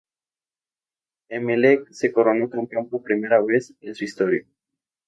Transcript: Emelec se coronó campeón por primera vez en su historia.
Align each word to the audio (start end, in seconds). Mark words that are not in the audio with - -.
Emelec 1.29 1.91
se 1.93 2.11
coronó 2.11 2.49
campeón 2.49 2.89
por 2.89 3.03
primera 3.03 3.39
vez 3.39 3.75
en 3.81 3.93
su 3.93 4.03
historia. 4.05 4.43